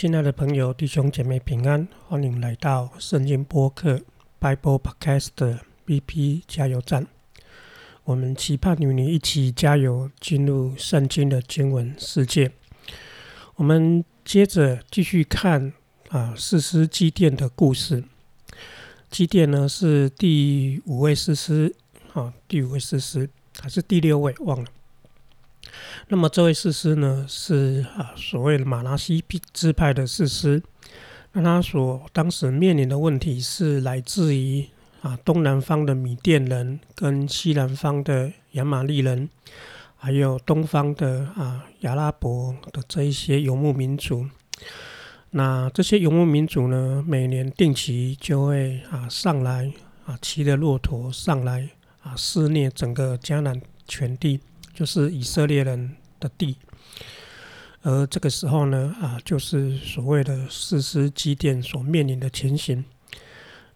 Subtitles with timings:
[0.00, 4.00] 亲爱的朋友、弟兄姐妹平安，欢迎来到圣经播客
[4.40, 7.06] Bible Podcast BP 加油站。
[8.04, 12.50] 我们期盼与你一起加油，进入圣经的经文世界。
[13.56, 15.74] 我们接着继续看
[16.08, 18.02] 啊，四师祭奠的故事。
[19.10, 21.76] 祭奠呢是第五位士师
[22.14, 23.28] 啊，第五位士师
[23.60, 24.34] 还是第六位？
[24.38, 24.70] 忘了。
[26.08, 30.62] 那么这位士师呢，是啊所谓的马拉西支派的士师。
[31.32, 34.66] 那他所当时面临的问题是来自于
[35.00, 39.28] 啊东南方的米甸人，跟西南方的亚玛利人，
[39.96, 44.26] 还有东方的啊亚拉伯的这一些游牧民族。
[45.30, 49.72] 那这些游牧民族呢，每年定期就会啊上来
[50.04, 51.70] 啊骑着骆驼上来
[52.02, 54.40] 啊肆虐整个迦南全地。
[54.80, 56.56] 就是以色列人的地，
[57.82, 62.82] 而这个时候呢，啊，就是所谓的四师基甸所面临的情形。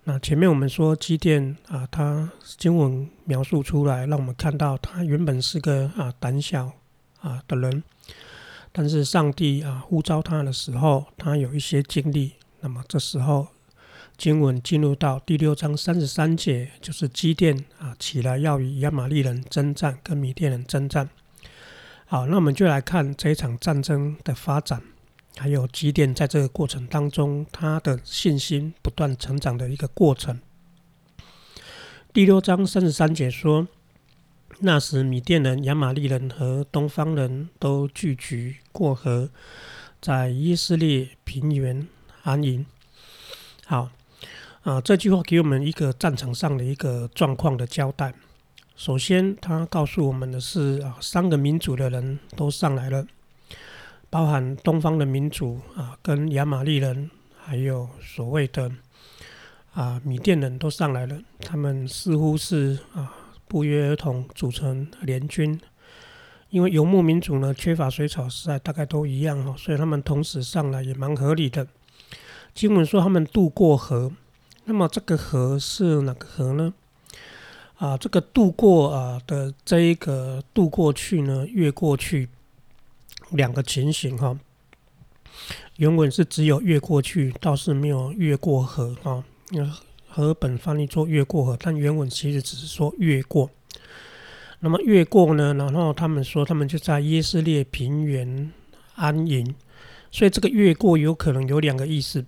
[0.05, 6.73] 那前面我们说基甸啊，他经文描述出来，让我们看到他原本是个啊胆小
[7.21, 7.85] 啊的人，
[8.73, 12.33] 但是上帝啊呼召他的时候，他有一些经历。
[12.61, 13.49] 那么这时候。
[14.17, 21.09] 经文进入到第六章三十三节，就是基甸啊起来要与亚玛利人征战，跟米甸人征战。
[22.07, 24.81] 好，那我们就来看这一场战争的发展，
[25.37, 30.41] 还有基甸在这个过程当中他的信心不断成长的一个过程。
[32.13, 33.67] 第六章三十三节说
[34.61, 39.29] ：“那时米甸人、亚玛利人和东方人都聚集过河，
[40.01, 41.89] 在以色列平原
[42.23, 42.65] 安营。”
[43.67, 43.91] 好。
[44.65, 48.15] 啊，这句话给我们一个战场上的一个状况的交代。
[48.75, 53.07] 首先，他告诉我们的是啊，三个民族的人都上来了，
[54.09, 58.73] 包含东方的民族啊，跟亚玛利人，还有所谓的
[59.75, 61.21] 啊米甸人都上来了。
[61.41, 63.15] 他们似乎是啊
[63.47, 65.61] 不约而同组成联军，
[66.49, 71.67] 因为游牧民族呢缺乏水草，实在大概都一样哈，所以他们同时上来也蛮合理的。
[72.55, 74.11] 经文说他们渡过河。
[74.67, 76.73] 那么这个河是哪个河呢？
[77.77, 82.29] 啊，这个渡过啊的这一个渡过去呢，越过去
[83.31, 84.39] 两个情形哈。
[85.77, 89.25] 原文是只有越过去，倒是没有越过河哈。
[90.09, 93.51] 河本翻译做越过河，但原文其实只是说越过。
[94.61, 98.53] 那么越过呢，然后他们说他们就在耶斯列平原
[98.95, 99.55] 安营，
[100.11, 102.25] 所以这个越过有可能有两个意思。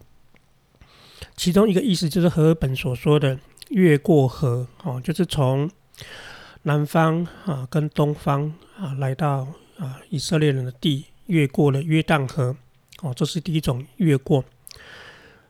[1.36, 3.38] 其中一个意思就是和本所说的
[3.68, 5.70] 越过河，哦，就是从
[6.62, 9.46] 南方啊跟东方啊来到
[9.78, 12.56] 啊以色列人的地，越过了约旦河，
[13.02, 14.44] 哦，这是第一种越过。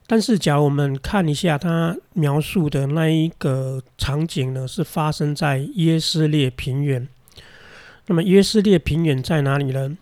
[0.09, 7.07] 但是，假如我们看一下他描述的那一个场景呢，是发生在耶斯列平原。
[8.07, 9.97] 那么，耶斯列平原在哪里呢？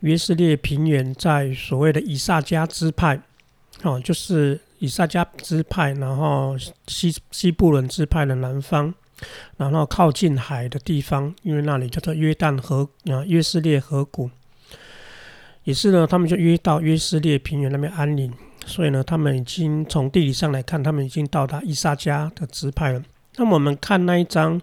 [0.00, 3.20] 耶斯列平原在所谓的以萨迦支派，
[3.82, 4.60] 哦，就是。
[4.80, 6.56] 以撒迦支派，然后
[6.88, 8.92] 西西布伦支派的南方，
[9.56, 14.28] 然后靠近海的地方，因为那里叫做约旦河啊，约斯列河谷，
[15.62, 18.32] 也是呢，他们就约到约斯列平原那边安宁，
[18.66, 23.02] 所以呢，他们已经从地理上来看，他们已经到达以撒迦的支派了。
[23.36, 24.60] 那么我们看那一张。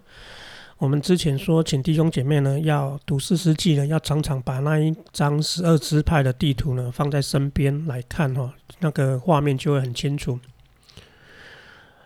[0.78, 10.38] 我们之前说，请弟兄姐妹呢要读四世纪呢，要常常把那一张十二支派的地图呢放在身边来看哈，那个画面就会很清楚。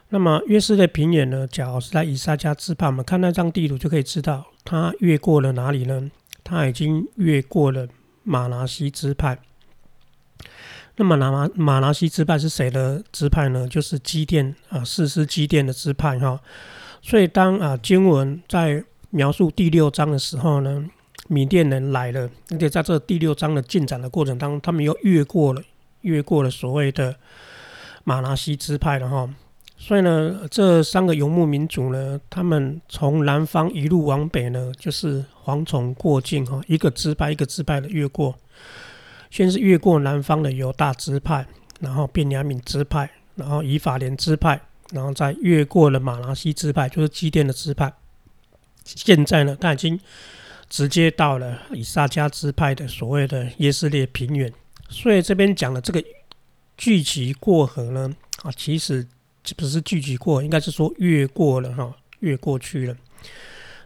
[0.08, 6.10] 那么约瑟的平原呢，假如是在以撒加支派，我们看那张地图就可以知道，他越过了哪里呢？
[6.42, 7.86] 他已经越过了
[8.22, 9.38] 马拿西支派。
[10.96, 13.68] 那么马马拿西支派是谁的支派呢？
[13.68, 16.40] 就是基甸啊，四师基甸的支派哈。
[17.04, 20.88] 所以，当啊经文在描述第六章的时候呢，
[21.28, 25.60] 缅甸人来了，而且在这第六章的进展的过程当中，他们又越过了
[26.02, 27.16] 越过了所谓的
[28.04, 29.28] 马拉西支派了哈。
[29.76, 38.36] 所以呢，这三个游牧民族呢，他们从南方一路往北呢，就是蝗虫过境哈，一个支派一个支派的越过，
[39.28, 41.44] 先是越过南方的犹大支派，
[41.80, 44.60] 然后便雅悯支派，然后以法莲支派。
[44.92, 47.92] 然后再越过了马拉西支派，就是基甸的支派。
[48.84, 49.98] 现在呢，他已经
[50.68, 54.52] 直接到了以撒加支派的所谓的耶斯列平原。
[54.88, 56.02] 所以这边讲的这个
[56.76, 59.06] 聚集过河呢，啊，其实
[59.56, 62.96] 不是聚集过，应该是说越过了哈，越过去了，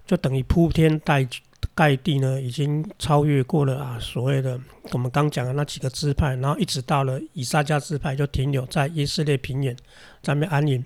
[0.06, 1.28] 就等于铺天盖
[1.74, 4.58] 盖地呢已经超越过了啊所谓的
[4.92, 9.76] 我们刚讲的那几个支派，然后一直到了以撒迦支派就停留在以色列平原
[10.22, 10.82] 在那边安营。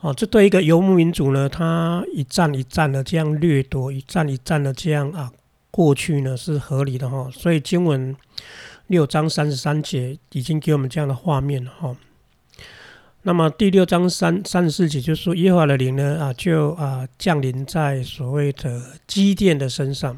[0.00, 5.32] 哦，这对一个游牧民族呢，他一战一战的这样掠夺，一战一战的这样啊
[5.72, 7.28] 过去呢是合理的哈。
[7.32, 8.14] 所以经文
[8.86, 11.96] 六章三十三节已经给我们这样的画面了哈。
[13.22, 20.16] 那么第六章三三十四节就说耶和华的灵呢啊就啊降临在所谓的基甸的身上。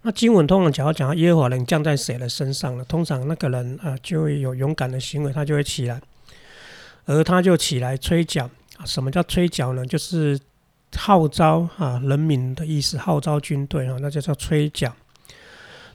[0.00, 2.84] 那经文通常讲要讲耶和华灵降在谁的身上呢？
[2.88, 6.00] 通常那个人啊就会有勇敢的行为，他就会起来，
[7.04, 8.48] 而他就起来吹角。
[8.84, 9.84] 什么叫吹角呢？
[9.86, 10.38] 就是
[10.96, 14.94] 号召啊人民的意思，号召军队啊，那就叫吹角。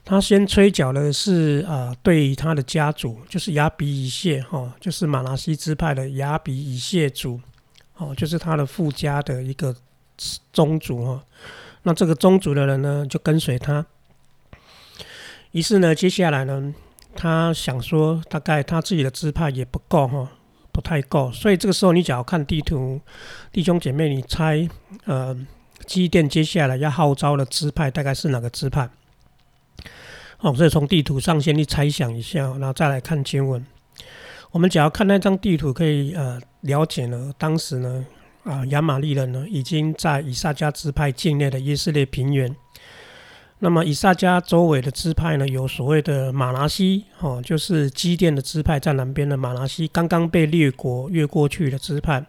[0.04, 7.42] 他先吹角的是啊，对于他的家族，就是雅比以谢哈，就是马拉西支派的雅比以谢族，
[7.98, 9.76] 哦，就是他的富家的一个
[10.54, 11.24] 宗族哈。
[11.82, 13.84] 那这个宗族的人呢，就跟随他。
[15.52, 16.74] 于是呢，接下来呢，
[17.16, 20.30] 他想说，大概他自己的支派也不够哈。
[20.76, 23.00] 不太够，所以这个时候你只要看地图，
[23.50, 24.68] 弟兄姐妹，你猜，
[25.06, 25.34] 呃，
[25.86, 28.90] 基甸接下来要号召的支派大概是哪个支派？
[30.40, 33.66] 哦，所以从地图上先去猜想一下，然后再来看经文。
[34.52, 38.06] 我们只要看那张地图，可以呃了解呢，当时呢，
[38.44, 42.54] 啊，亚玛利人呢已经在以撒迦支派境内的以色列平原。
[43.66, 52.24] 那么以撒迦周围的支派呢，有所谓的马拿西，哦，就是基甸的支派在南边的马拿西，刚刚被列国越过去的支派。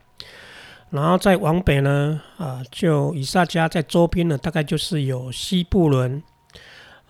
[0.88, 6.22] 然后再往北呢，啊，就以撒迦在周边呢，大概就是有西布伦，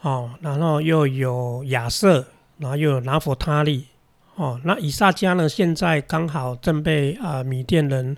[0.00, 2.26] 哦，然后又有亚瑟，
[2.58, 3.86] 然后又有拿佛他利，
[4.34, 8.16] 哦，那以撒迦呢，现在刚好正被啊米甸人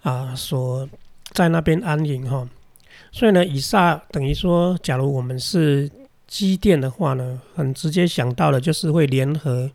[0.00, 0.88] 啊所
[1.34, 2.48] 在那边安营，哈。
[3.16, 5.90] 所以呢，以撒等于说，假如我们是
[6.26, 9.70] 基甸的话呢，很直接想到的就是会联合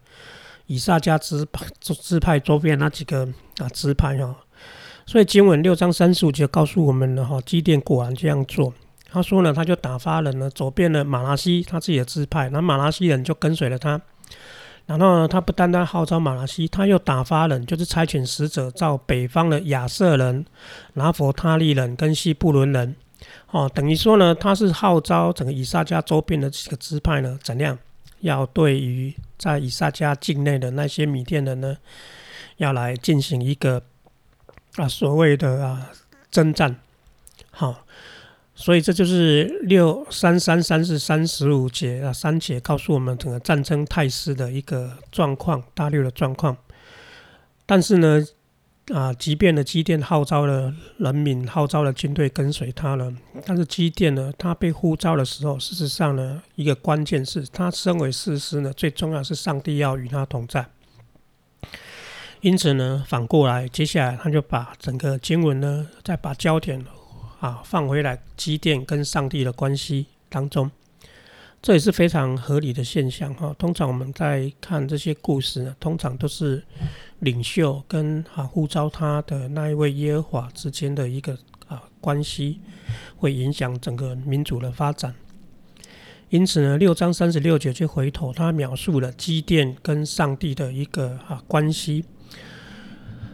[0.67, 3.27] 以撒加支派支派周边那几个
[3.57, 4.35] 啊支派哈。
[5.07, 8.71] 所以经文六章三十五节告诉我们了哈，基甸果然这样做。
[9.09, 13.99] 他说呢，他就打发人呢走遍了马拉西他自己的支派，那马拉西人就跟随了他。
[14.85, 20.45] 然后呢，他不单单号召马拉西，他又打发人，就是差遣使者到北方的亚瑟人、
[20.93, 22.95] 拿佛他利人跟西布伦人。
[23.51, 27.77] 哦，等于说呢，他是号召整个以撒家周边的几个支派呢，怎样
[28.21, 31.77] 要对于在以撒家境内的那些米甸人呢，
[32.57, 33.83] 要来进行一个
[34.75, 35.91] 啊所谓的啊
[36.29, 36.75] 征战。
[37.51, 37.85] 好，
[38.55, 46.55] 所以这就是六三三三四三十五节啊三节告诉我们整个战争态势的一个状况，大略的状况。
[47.65, 48.25] 但是呢。
[48.93, 53.13] 啊，即便呢，基甸号召了人民，号召了军队跟随他了，
[53.45, 60.65] 但是基甸呢，他被呼召的时候，事实上呢，一个关键是他身为士师呢，最重要是上帝要与他同在。
[62.41, 66.83] 因此呢，反过来，接下来他就把整个经文呢，再把焦点
[67.39, 70.69] 啊放回来，基甸跟上帝的关系当中。
[71.61, 73.55] 这也是非常合理的现象哈。
[73.59, 76.63] 通常我们在看这些故事呢，通常都是
[77.21, 81.35] 领袖跟啊呼召他的那一位耶和华之间的一个
[81.67, 82.59] 啊关系，
[83.15, 85.15] 会影响整个民族的发展。
[86.29, 92.05] 因此呢，六章三十六节就回头，他描述了基甸跟上帝的一个啊关系。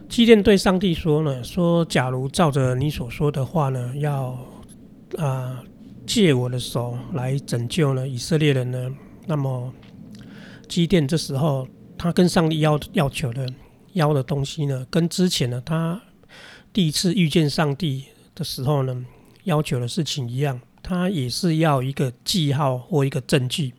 [0.07, 4.37] 基甸对上帝说呢：“说假如照着你所说的话呢，要
[5.17, 5.61] 啊。”
[6.07, 8.89] 借我的手来拯救呢以色列人呢？
[9.25, 9.73] 那么
[10.69, 11.67] 基甸这时候
[11.97, 13.45] 他跟上帝要要求的
[13.97, 16.01] 要的东西呢，跟之前呢他
[16.71, 19.05] 第一次遇见上帝的时候呢
[19.43, 23.73] 要求的事情一样，他也是要一个记号或一个证据。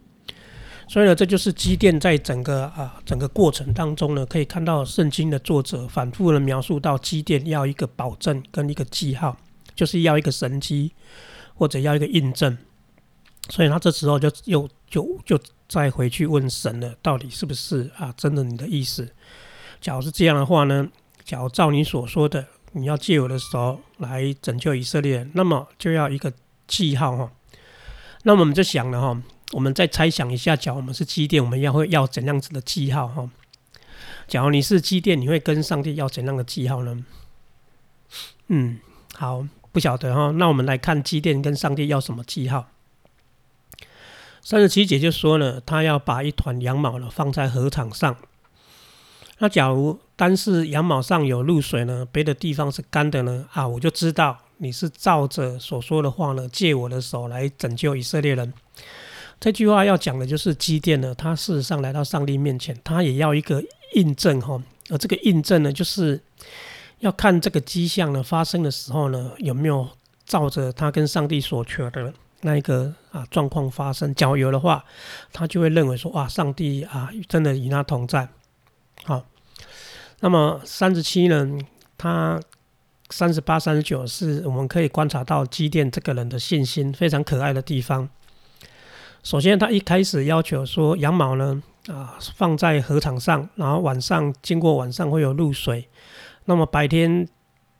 [0.86, 9.36] 所以呢，这就是基甸在整个啊整个过程当中呢，可以看到圣经的作者反复的描述到基甸要一个保证跟一个记号，
[9.74, 10.92] 就是要一个神机。
[11.60, 12.56] 或者要一个印证，
[13.50, 15.36] 所以他这时候就又就就
[15.68, 18.14] 再回去问神了，到底是不是啊？
[18.16, 19.12] 真的你的意思？
[19.80, 20.88] 假如是这样的话呢？
[21.24, 26.32] 假如照你所说的，你要借我的手来拯救以色列，那么就要一个
[26.66, 27.32] 记号哈。
[28.22, 33.30] 那我们就想了哈，我们再猜想一下，假如我们是机电，我们要会要怎样子的记号哈？
[34.26, 37.04] 假如你是机电，你会跟上帝要怎样的记号呢？
[38.48, 38.78] 嗯，
[39.14, 39.46] 好。
[39.70, 42.70] 不晓得哈，那我们来看基甸跟上帝要什么记号。
[44.42, 48.16] 三十七节就说了，他要把一团羊毛呢放在禾场上。
[49.38, 58.52] 那假如单是羊毛上有露水呢，别的地方是干的呢，啊，我就知道你是照着所说的话呢，借我的手来拯救以色列人。
[59.38, 63.62] 这句话要讲的就是基甸呢，他事实上来到上帝面前，他也要一个
[63.94, 66.20] 印证哈，而这个印证呢，就是
[66.98, 69.88] 要看这个迹象呢发生的时候呢，有没有
[70.26, 74.12] 照着他跟上帝所求的那一个啊状况发生。
[74.16, 74.84] 假如有的话，
[75.32, 78.28] 他就会认为说，哇，上帝啊，真的与他同在。
[79.04, 79.24] 好，
[80.20, 81.58] 那么三十七呢，
[81.96, 82.40] 他
[83.10, 88.08] 三十八、三十九是我们可以观察到基甸这个人的信心非常可爱的地方。
[89.22, 95.88] 首先，他一开始要求说，羊毛呢，啊，放在河场上，然后晚上经过晚上会有露水。
[96.44, 97.26] 那么白天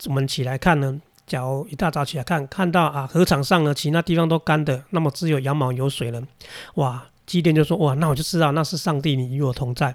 [0.06, 6.22] 我们起来看呢，假如一大早起来看，看到啊，河场上呢，其他地方都干的，那么只有羊毛有水了。
[6.74, 9.94] 哇，基甸就说，哇，那我就知道那是上帝你与我同在。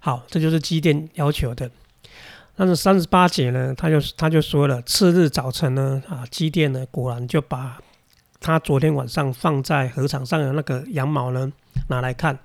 [0.00, 1.70] 好，这就是基甸要求的。
[2.56, 7.80] 但是三十八节呢，他就他就说了，次日早晨呢，啊，基甸呢果然就把。
[8.42, 11.52] 他昨天晚上放在河场上的那个羊毛呢，
[11.90, 12.38] 拿来看，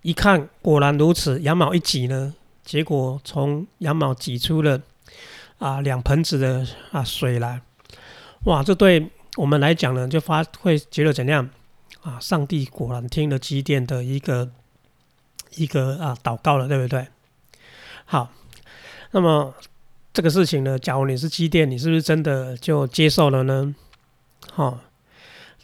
[0.00, 2.32] 一看果然如此，羊毛一挤呢，
[2.64, 4.80] 结果从羊毛挤出了
[5.58, 7.60] 啊两盆子的啊水来，
[8.46, 8.62] 哇！
[8.62, 11.46] 这对我们来讲呢，就发会觉得怎样
[12.00, 12.18] 啊？
[12.18, 14.50] 上帝果然听了基甸的一个
[15.54, 17.06] 一个啊祷告了，对不对？
[18.04, 18.30] 好，
[19.12, 19.54] 那么
[20.12, 23.74] 这个事情呢，假如你是机电，你是不是真的就接受了呢？
[24.52, 24.80] 好。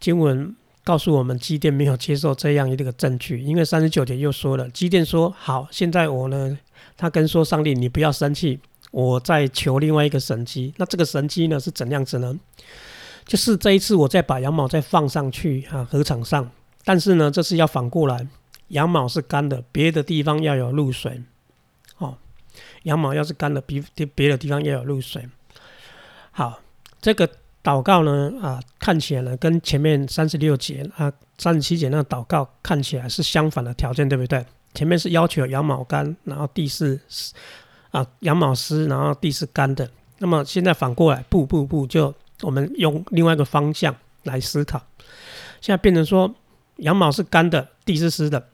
[0.01, 6.59] 经文告诉我们，机电没有接受这样一个证据，因为三十九节又说了，机电说：“好，现在我呢，
[6.97, 8.59] 他跟说上帝，你不要生气，
[8.91, 10.75] 我在求另外一个神机。
[10.77, 12.37] 那这个神机呢是怎样子呢？
[13.25, 16.51] 就是这一次我再把羊毛再放上去啊，河场上，
[16.85, 18.27] 但是呢，这是要反过来，
[18.73, 21.23] 羊毛是干的，别的地方要有露水。
[21.97, 22.19] 哦，
[22.83, 23.83] 羊毛要是干的，别
[24.15, 25.27] 别的地方要有露水。
[26.31, 26.61] 好，
[27.01, 27.29] 这个。”
[27.63, 34.45] 祷告呢啊，看起来呢跟前面三十六节啊、三十七节那个祷告看起来是相反的条件，对不对？
[34.75, 37.01] 前面是要求羊毛干，然后地是
[37.93, 39.89] 啊羊毛湿，然后地是干的。
[40.19, 44.85] 那么现在反过来，不不不，就我们用另外一个方向来思考。
[45.61, 46.35] 现在变成说，
[46.79, 48.45] 羊毛是干的，地是湿的。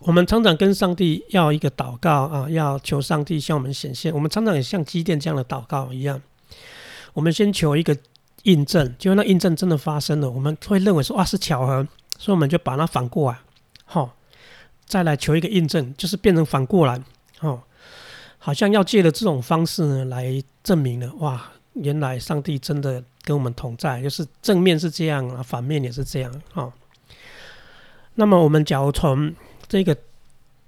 [0.00, 4.12] 我们常常跟上帝要一个祷告啊，要求上帝向我们显现。
[4.12, 6.20] 我们常常也像机电这样的祷告一样，
[7.14, 7.96] 我们先求一个。
[8.44, 13.38] 印证，结果那印证真的发生了，我们会认为说啊是巧合，所以我们就把它反过来，
[13.84, 14.16] 好，
[14.86, 16.98] 再来求一个印证，就是变成反过来，
[17.40, 17.60] 哦，
[18.38, 26.72] 好像要借着这种方式呢来证明了，哇，原来上帝真的跟我们同在，就是正面是这样啊，反面也是这样，哦。
[28.14, 29.34] 那么我们假如从
[29.70, 29.96] 这个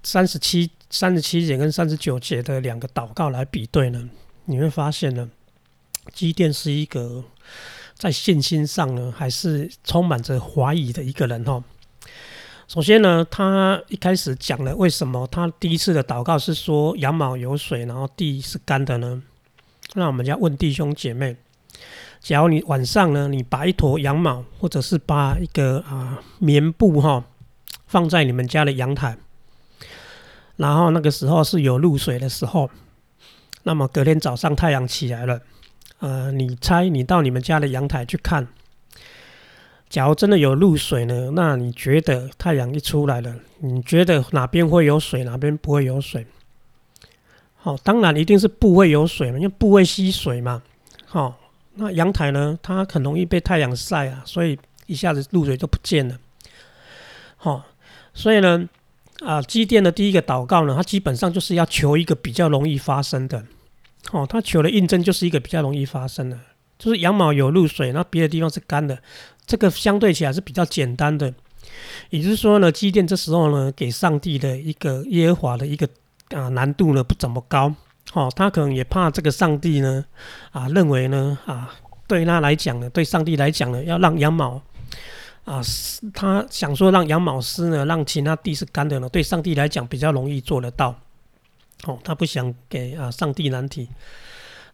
[0.01, 4.09] 三十七、三十七节跟三十九节的两个祷告来比对呢，
[4.45, 5.29] 你会发现呢，
[6.11, 7.23] 基甸是一个。
[7.95, 11.63] 在信心上呢，还是充满着怀疑的一个人哈。
[12.67, 19.21] 首先呢，他一开始讲了为什么他第一次的祷告是说羊毛有水，然后地是干的呢？
[19.93, 21.37] 那我们要问弟兄姐妹：，
[22.19, 27.23] 假如你晚上呢，你把一坨羊毛，或者是把一个啊棉布哈
[27.93, 29.15] 放在你们家的阳台，
[30.55, 32.71] 然后那个时候是有露水的时候，
[33.61, 35.39] 那么隔天早上太阳起来了。
[35.99, 38.47] 呃，你猜，你到你们家的阳台去看，
[39.91, 41.29] 假如真的有露水呢？
[41.35, 46.25] 那你觉得太阳一出来了，你觉得哪边会有水，哪边不会有水？
[47.53, 50.63] 好，当然一定是不会有水嘛，因为不会吸水嘛。
[51.05, 51.37] 好，
[51.75, 54.57] 那阳台呢，它很容易被太阳晒啊，所以
[54.87, 56.17] 一下子露水就不见了。
[57.37, 57.63] 好，
[58.13, 58.67] 所以呢，
[59.25, 63.43] 啊，机电的第一个祷告呢，它基本上就是要求一个比较容易发生的。
[64.11, 66.37] 哦，他求的印证就是一个比较容易发生的，
[66.77, 68.99] 就是羊毛有露水，那别的地方是干的，
[69.45, 71.33] 这个相对起来是比较简单的。
[72.09, 75.87] 也就是说呢，基甸这时候呢，给上帝的一个耶和华的一个
[76.31, 77.73] 啊难度呢不怎么高。
[78.11, 80.03] 哦，他可能也怕这个上帝呢
[80.51, 81.73] 啊认为呢啊
[82.05, 84.61] 对他来讲呢，对上帝来讲呢，要让羊毛
[85.45, 85.61] 啊
[86.13, 90.95] 他想说让羊毛湿呢，让其他地是干的呢，对上帝来讲比较容易做得到。
[91.85, 93.89] 哦，他不想给啊上帝难题，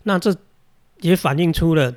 [0.04, 0.36] 那这
[1.00, 1.92] 也反映出了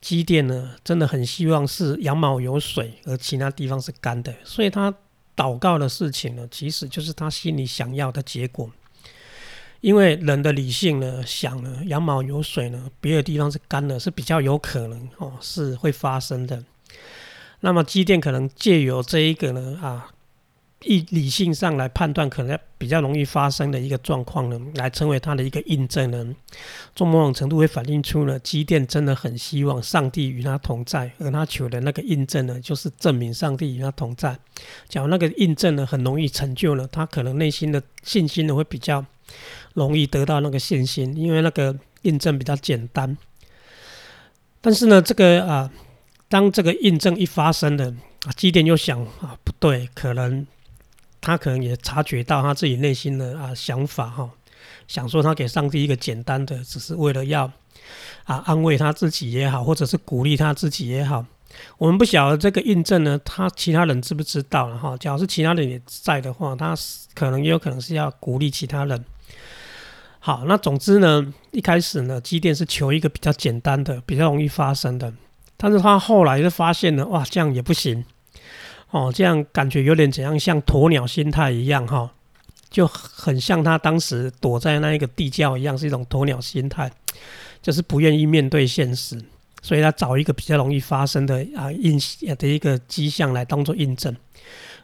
[0.00, 4.94] 基甸呢，真的很希望是羊毛有水，而其他地方是干的，所以他
[5.34, 8.70] 祷告的事情呢，其实就是他心里想要的结果。
[9.80, 16.62] 因为人的理性呢，想呢羊毛有水呢，别的地方是干的，是比较有可能哦，是会发生的。
[17.62, 20.10] 那么基甸可能借由这一个呢啊
[20.84, 26.34] 以理性上来判断，可能比较容易发生的一个状况呢，来成为他的一个印证呢，
[26.96, 34.36] 从某种程度会反映出呢，基甸真的很希望上帝与他同在，而他求的那个印证呢，就是证明上帝与他同在。
[34.88, 39.06] 假如那个印证呢，很容易成就了，他可能内心的信心呢，会比较
[39.74, 43.16] 容易得到那个信心，因为那个印证比较简单。
[44.60, 45.70] 但是呢，这个啊，
[46.32, 50.46] 当这个印证一发生的啊，基甸又想啊，不对，可能。
[51.24, 54.28] 他可能也察觉到他自己内心的啊想法哈，
[54.88, 57.44] 想说他给上帝一个简单的，只是为了要
[58.24, 61.24] 啊安慰他自己也好，或者是鼓励他自己也好。
[61.78, 64.96] 我们不晓得这个印证呢，他其他人知不知道了哈？
[64.96, 66.74] 假如是其他人也在的话，他
[67.14, 69.04] 可能也有可能是要鼓励其他人。
[70.18, 75.14] 好，那总之呢，一开始呢，机电是求一个比较简单的、比较容易发生的，
[75.62, 78.04] 但是他后来就发现了，哇，这样也不行。
[78.90, 82.10] 哦，这样感觉有点怎样，像鸵鸟心态一样哈，
[82.68, 86.90] 就很像他当时躲在那一个地窖一样，是一种鸵鸟心态，
[87.62, 89.16] 就是不愿意面对现实，
[89.62, 91.96] 所以他找一个比较容易发生的啊印
[92.36, 94.14] 的一个迹象来当做印证。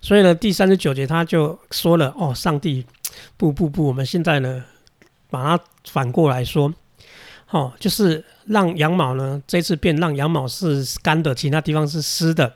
[0.01, 2.87] 所以呢，第三十九节他就说了：“哦，上帝，
[3.37, 4.65] 不不不，我们现在呢，
[5.29, 6.73] 把它反过来说，
[7.51, 12.55] 哦，就是让羊毛呢，这次变让羊毛是干的，其他地方是湿的。”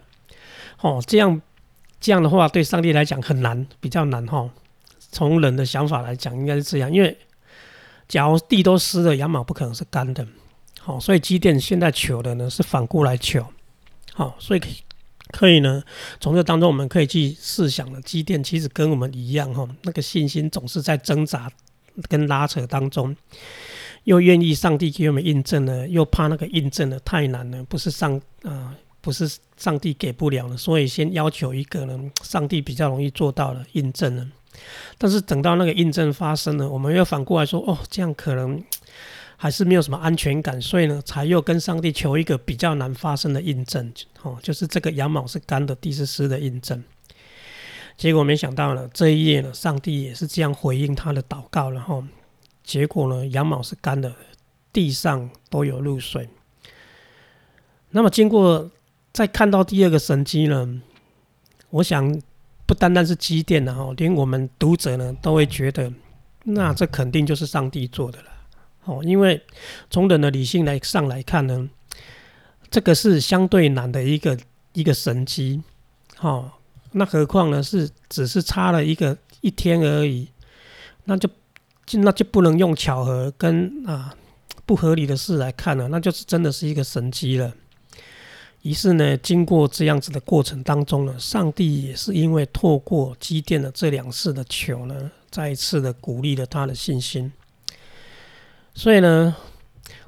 [0.82, 1.40] 哦，这样
[2.00, 4.50] 这样的话，对上帝来讲很难，比较难哈。
[5.10, 7.16] 从人的想法来讲，应该是这样，因为
[8.08, 10.26] 假如地都湿了，羊毛不可能是干的。
[10.80, 13.46] 好，所以机电现在求的呢是反过来求。
[14.12, 14.60] 好，所以
[15.30, 15.82] 可以呢，
[16.20, 21.50] 从这当中我们可以去试想了，机电其实跟我们一样哈，那个信心总是在挣扎
[22.08, 23.16] 跟拉扯当中，
[24.04, 28.74] 又愿意上帝给我们印证呢，又怕那个印证呢太难了，不是上啊。
[29.04, 34.24] 不是上帝给不了了，所以先要求一个呢，上帝比较容易做到了印证了。
[34.96, 38.62] 但是等到那个印证发生了，我们又反过来说，哦，这样可能
[39.36, 46.80] 还是没有什么安全感，所以呢，才又跟上帝求一个比较难发生的印证，哦，就是这个羊毛是干的，地是湿的印证。
[47.96, 52.04] 结果没想到呢，这一页呢，上帝也是这样回应他的祷告，然后
[52.62, 54.14] 结果呢，羊毛是干的，
[54.72, 56.28] 地上都有露水。
[57.90, 58.70] 那么经过。
[59.14, 60.80] 再看到第二个神机呢，
[61.68, 62.18] 我想
[62.64, 65.92] 不单单是机电的哈，连我们读者呢都会觉得，
[66.44, 68.30] 那这肯定就是上帝做的了
[68.84, 69.04] 哦。
[69.04, 69.38] 因为
[69.90, 71.68] 从人的理性来上来看呢，
[72.70, 74.38] 这个是相对难的一个
[74.72, 75.62] 一个神机，
[76.22, 76.50] 哦，
[76.92, 80.28] 那何况呢是只是差了一个一天而已，
[81.04, 81.28] 那就
[81.86, 84.14] 就那就不能用巧合跟啊
[84.64, 87.52] 不合理的事来看了，那就是真的是一个神机了。
[88.62, 97.32] 于是呢，经过这样子的过程当中呢，上帝也是因为透过积淀了这两次的球呢，再一次的鼓励了他的信心。
[98.72, 99.34] 所以呢，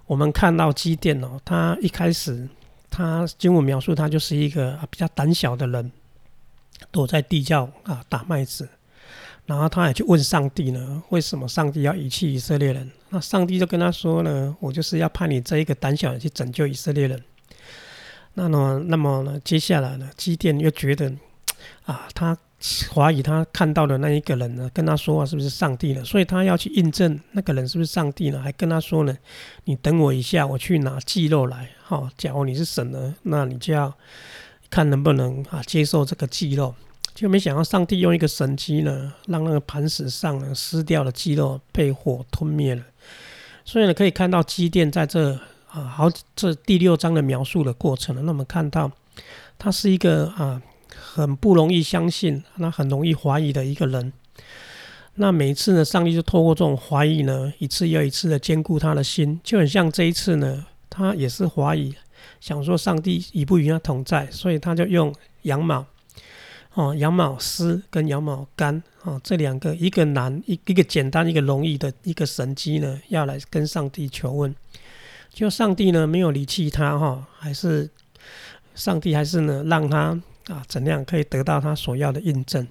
[0.06, 2.48] 我们看到积淀哦，他一开始
[2.88, 5.90] 他经文描述他就是一个比较胆小的人，
[6.90, 8.68] 躲在地窖啊打麦子，
[9.46, 12.90] 然后他也去问上帝呢，为什么上帝要遗弃以色列人？
[13.10, 17.22] 那上帝就跟他说呢，我就是要派你这一个胆小人去拯救以色列人。
[18.34, 19.40] 那么，那么呢？
[19.44, 20.10] 接下来呢？
[20.16, 21.12] 基甸又觉得，
[21.84, 22.36] 啊，他
[22.92, 26.04] 怀疑他看到的那一个人呢，跟他说话是不是上帝呢？
[26.04, 28.40] 所以他要去印证那个人是不是上帝呢？
[28.40, 29.16] 还跟他说呢，
[29.64, 31.70] 你等我一下，我去拿鸡肉来。
[31.84, 33.94] 哈，假如你是神呢，那你就要
[34.70, 36.74] 看能不能啊接受这个肌肉。
[37.14, 42.82] 就没想到上帝用一个神机呢，让那个磐石上呢撕掉的鸡肉被火吞灭了。
[43.64, 45.38] 所以呢，可以看到基甸在这。
[45.74, 48.88] 啊，好，这第六章的描述的过程呢，那我们看到
[49.58, 50.62] 他是一个啊，
[50.96, 54.12] 很不容易相信，那很容易怀疑的一个人。
[55.14, 61.92] 那每一次呢，上帝就透过这种怀疑呢，一次又一次的兼顾他的心，就很像这一次呢，他也是怀疑，
[62.40, 65.86] 想说上帝已不与他同在，所以他就用羊毛，
[66.74, 74.54] 哦，羊毛丝跟羊毛干，哦，这两个一个难一一个简单一个容易的一个神机呢，要来跟上帝求问。
[75.32, 77.90] 就上帝呢没有离弃他哈，还是
[78.74, 82.66] 上帝还是呢让他啊怎样可以得到他所要的印证？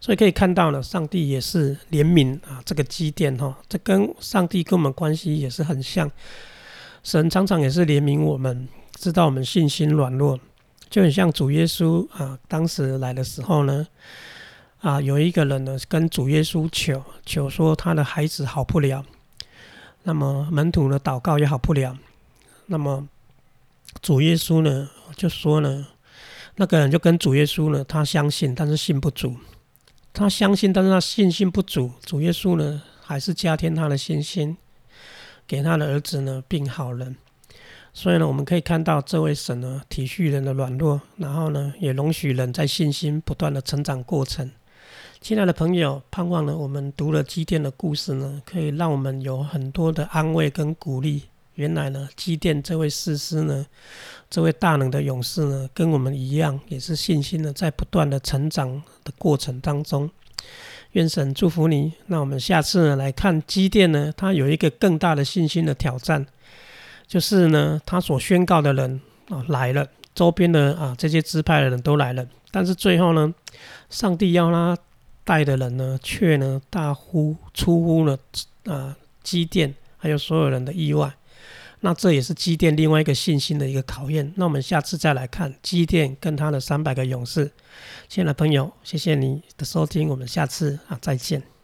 [0.00, 6.10] 所以可以看到呢，上帝也是怜悯啊这个积淀哈，这跟上帝跟我们关系也是很像。
[7.02, 10.38] 神常常也是怜悯我们，知道我们信心软弱，
[10.90, 13.86] 就很像主耶稣啊当时来的时候呢
[14.80, 19.04] 啊有一个人呢跟主耶稣求求说他的孩子好不了，
[20.02, 21.96] 那么门徒呢祷告也好不了。
[22.66, 23.08] 那么
[24.02, 25.86] 主耶稣呢，就说呢，
[26.56, 29.34] 那个人就跟主耶稣呢，他相信，但是信不足。
[30.12, 31.90] 他相信，但是他信心不足。
[32.04, 34.56] 主耶稣呢，还是加添他的信心，
[35.48, 37.12] 给他的儿子呢病好了。
[37.92, 44.48] 所以呢，我们可以看到这位神呢体恤人的软弱，然后呢也容许人在信心不断的成长过程。
[45.20, 51.24] 亲爱的朋友，盼望呢我们读了基甸的故事呢，可以让我们有很多的安慰跟鼓励。
[51.54, 53.66] 原来呢，基甸这位士师呢，
[54.30, 60.08] 这位大能的勇士呢，跟我们一样，也是信心呢在不断的成长的过程当中。
[60.92, 61.92] 愿神祝福你。
[62.06, 66.26] 那我们下次呢来看基甸呢，他有一个更大的信心的挑战，
[67.06, 73.34] 就是呢，他所宣告的人啊来了，周边的啊这些支派的人都来了，但是最后呢，
[73.90, 74.76] 上帝要他
[75.24, 78.18] 带的人呢，却呢大呼出乎了
[78.64, 81.12] 啊基甸还有所有人的意外。
[81.80, 84.32] 那这也是机电另外一个信心的一个考验。
[84.36, 87.52] 那我们下次再来看机电跟他的三百个勇士。
[88.08, 91.57] 亲爱的朋友，谢谢你的收听，我们下次啊再见。